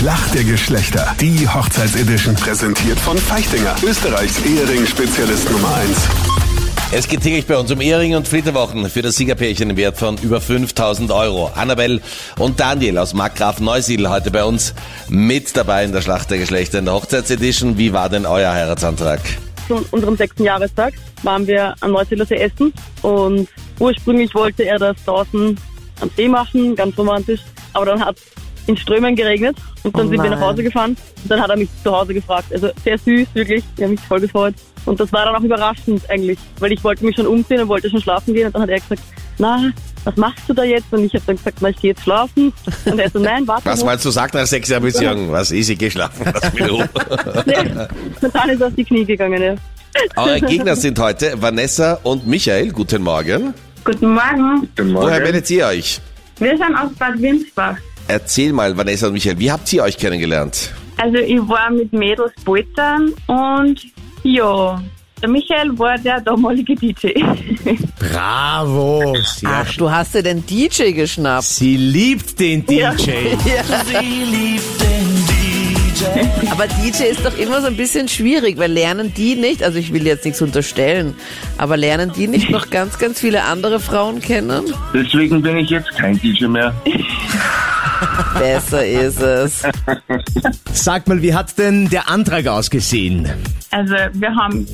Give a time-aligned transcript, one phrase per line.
[0.00, 1.14] Schlacht der Geschlechter.
[1.20, 2.34] Die Hochzeitsedition.
[2.34, 3.76] Präsentiert von Feichtinger.
[3.84, 6.08] Österreichs Ehering-Spezialist Nummer 1.
[6.90, 10.16] Es geht täglich bei uns um Ehering und Flitterwochen für das Siegerpärchen im Wert von
[10.16, 11.50] über 5000 Euro.
[11.54, 12.00] Annabelle
[12.38, 14.72] und Daniel aus Markgraf Neusiedl heute bei uns
[15.10, 17.76] mit dabei in der Schlacht der Geschlechter in der Hochzeitsedition.
[17.76, 19.20] Wie war denn euer Heiratsantrag?
[19.68, 20.94] zu unserem sechsten Jahrestag
[21.24, 22.72] waren wir am Neusiedler See essen
[23.02, 23.48] und
[23.78, 25.58] ursprünglich wollte er das draußen
[26.00, 27.42] am See machen, ganz romantisch,
[27.74, 28.16] aber dann hat
[28.66, 30.48] in Strömen geregnet und dann Oh sind wir nach nein.
[30.48, 32.52] Hause gefahren und dann hat er mich zu Hause gefragt.
[32.52, 34.54] Also sehr süß, wirklich, ich habe mich voll gefreut
[34.86, 37.90] und das war dann auch überraschend eigentlich, weil ich wollte mich schon umziehen und wollte
[37.90, 39.02] schon schlafen gehen und dann hat er gesagt,
[39.38, 39.70] na,
[40.04, 40.86] was machst du da jetzt?
[40.92, 42.52] Und ich habe dann gesagt, na, ich gehe jetzt schlafen.
[42.86, 43.86] Und er so, nein, warte Was noch.
[43.86, 45.30] meinst du sagt nach sechs Jahren Beziehung?
[45.32, 46.26] Was easy geschlafen?
[46.32, 46.88] Lass mich in Ruhe.
[47.46, 47.60] Ja,
[48.22, 49.54] und dann ist er auf die Knie gegangen, ja.
[50.16, 52.70] Eure Gegner sind heute Vanessa und Michael.
[52.72, 53.52] Guten Morgen.
[53.84, 54.68] Guten Morgen.
[54.76, 55.22] Guten Woher Morgen.
[55.24, 56.00] meldet ihr euch?
[56.38, 57.76] Wir sind aus Bad Winsbach.
[58.10, 60.72] Erzähl mal, Vanessa und Michael, wie habt ihr euch kennengelernt?
[60.96, 63.80] Also ich war mit Mädels poltern und
[64.24, 64.82] ja,
[65.22, 67.12] der Michael war der damalige DJ.
[68.00, 69.14] Bravo.
[69.22, 71.44] Sehr Ach, du hast dir den DJ geschnappt.
[71.44, 72.80] Sie liebt den DJ.
[72.80, 72.94] Ja.
[76.50, 79.92] Aber DJ ist doch immer so ein bisschen schwierig, weil lernen die nicht, also ich
[79.92, 81.14] will jetzt nichts unterstellen,
[81.58, 84.72] aber lernen die nicht noch ganz, ganz viele andere Frauen kennen?
[84.94, 86.74] Deswegen bin ich jetzt kein DJ mehr.
[88.38, 89.62] Besser ist es.
[90.72, 93.28] Sag mal, wie hat denn der Antrag ausgesehen?
[93.70, 94.66] Also wir haben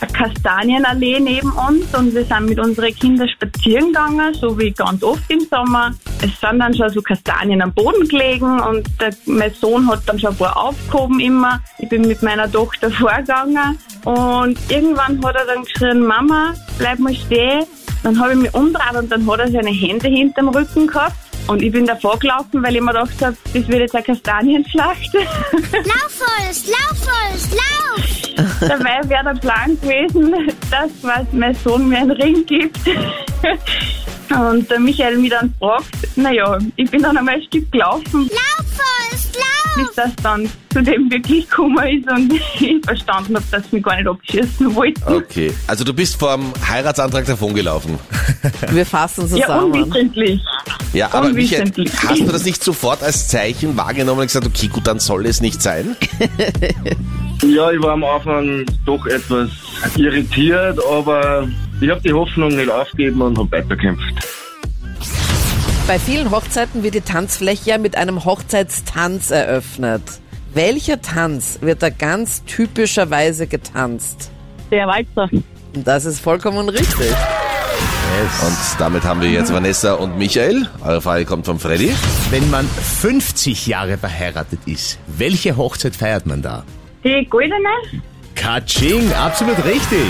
[0.00, 5.02] eine Kastanienallee neben uns und wir sind mit unseren Kindern spazieren gegangen, so wie ganz
[5.02, 5.92] oft im Sommer.
[6.22, 10.18] Es sind dann schon so Kastanien am Boden gelegen und der, mein Sohn hat dann
[10.18, 11.60] schon ein paar aufgehoben immer.
[11.78, 17.14] Ich bin mit meiner Tochter vorgegangen und irgendwann hat er dann geschrien, Mama, bleib mal
[17.14, 17.64] stehen.
[18.02, 21.16] Dann habe ich mich umgedreht und dann hat er seine Hände hinterm Rücken gehabt.
[21.48, 25.14] Und ich bin davor gelaufen, weil ich mir gedacht habe, das wird jetzt eine Kastanienschlacht.
[25.14, 28.60] Lauf, Forrest, lauf, Forrest, lauf!
[28.60, 30.32] Dabei wäre der Plan gewesen,
[30.70, 32.78] dass was mein Sohn mir einen Ring gibt.
[34.30, 38.57] Und der Michael mich dann fragt, naja, ich bin dann einmal ein Stück gelaufen, lauf!
[39.78, 43.84] Bis das dann zu dem wirklich gekommen ist und ich verstanden habe, dass sie mich
[43.84, 45.02] gar nicht abschießen wollten.
[45.12, 45.52] Okay.
[45.66, 47.98] Also du bist vom Heiratsantrag davongelaufen.
[48.70, 49.72] Wir fassen Ja, zusammen.
[49.72, 50.40] unwissentlich.
[50.92, 51.72] Ja, aber Michael,
[52.06, 55.40] hast du das nicht sofort als Zeichen wahrgenommen und gesagt, okay, gut, dann soll es
[55.40, 55.96] nicht sein?
[57.46, 59.48] Ja, ich war am Anfang doch etwas
[59.96, 61.46] irritiert, aber
[61.80, 64.02] ich habe die Hoffnung nicht aufgegeben und habe weiterkämpft.
[65.88, 70.02] Bei vielen Hochzeiten wird die Tanzfläche ja mit einem Hochzeitstanz eröffnet.
[70.52, 74.30] Welcher Tanz wird da ganz typischerweise getanzt?
[74.70, 75.30] Der Walzer.
[75.72, 77.10] Das ist vollkommen richtig.
[78.42, 80.68] Und damit haben wir jetzt Vanessa und Michael.
[80.84, 81.94] Eure Frage kommt von Freddy.
[82.28, 86.64] Wenn man 50 Jahre verheiratet ist, welche Hochzeit feiert man da?
[87.02, 88.02] Die goldene?
[88.34, 90.04] Katsching, absolut richtig.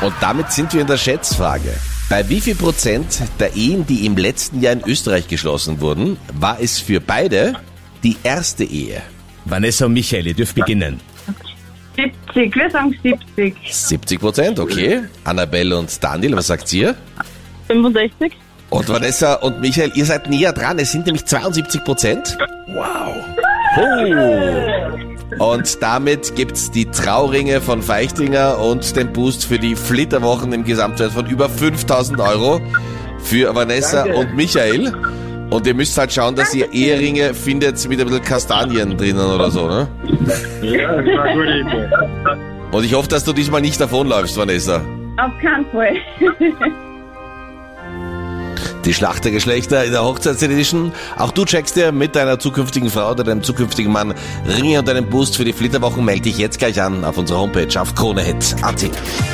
[0.00, 1.72] Und damit sind wir in der Schätzfrage.
[2.08, 6.60] Bei wie viel Prozent der Ehen, die im letzten Jahr in Österreich geschlossen wurden, war
[6.60, 7.54] es für beide
[8.02, 9.02] die erste Ehe?
[9.46, 11.00] Vanessa und Michael, ihr dürft beginnen.
[11.96, 13.54] 70, wir sagen 70.
[13.70, 15.04] 70 Prozent, okay.
[15.24, 16.94] Annabelle und Daniel, was sagt ihr?
[17.68, 18.32] 65.
[18.70, 20.78] Und Vanessa und Michael, ihr seid näher dran.
[20.78, 22.36] Es sind nämlich 72 Prozent.
[22.68, 23.14] Wow.
[23.76, 25.52] Oh.
[25.52, 31.12] Und damit gibt's die Trauringe von Feichtinger und den Boost für die Flitterwochen im Gesamtwert
[31.12, 32.60] von über 5000 Euro
[33.18, 34.18] für Vanessa Danke.
[34.18, 34.92] und Michael.
[35.50, 39.50] Und ihr müsst halt schauen, dass ihr Eheringe findet mit ein bisschen Kastanien drinnen oder
[39.50, 39.88] so, ne?
[40.62, 41.88] Ja, das war eine gute Idee.
[42.72, 44.80] Und ich hoffe, dass du diesmal nicht davonläufst, Vanessa.
[45.16, 45.96] Auf keinen Fall.
[48.84, 50.92] Die Schlacht der Geschlechter in der Hochzeitsedition.
[51.16, 54.14] Auch du checkst dir mit deiner zukünftigen Frau oder deinem zukünftigen Mann
[54.46, 56.04] Ringe und einen Boost für die Flitterwochen.
[56.04, 58.90] Melde dich jetzt gleich an auf unserer Homepage auf kronehit.at.